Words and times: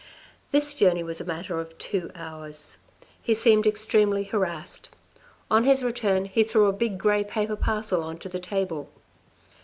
This 0.51 0.73
journey 0.73 1.03
was 1.03 1.21
a 1.21 1.25
matter 1.25 1.59
of 1.59 1.77
two 1.77 2.09
hours. 2.15 2.79
He 3.21 3.35
seemed 3.35 3.67
extremely 3.67 4.23
harassed. 4.23 4.89
On 5.51 5.63
his 5.63 5.83
return 5.83 6.25
he 6.25 6.43
threw 6.43 6.65
a 6.65 6.73
big 6.73 6.97
grey 6.97 7.23
paper 7.23 7.55
parcel 7.55 8.01
on 8.01 8.15
the 8.17 8.39
table. 8.39 8.89